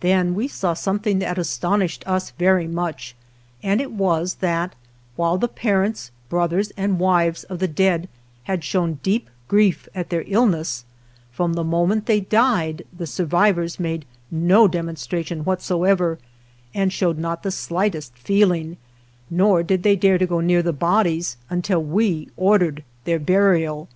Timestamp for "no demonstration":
14.30-15.40